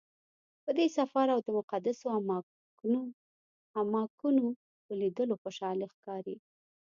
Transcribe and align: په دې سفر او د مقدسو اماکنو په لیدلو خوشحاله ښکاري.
په 0.63 0.71
دې 0.77 0.87
سفر 0.97 1.25
او 1.35 1.39
د 1.43 1.47
مقدسو 1.57 2.07
اماکنو 3.81 4.47
په 4.85 4.91
لیدلو 5.01 5.35
خوشحاله 5.43 5.85
ښکاري. 5.93 6.35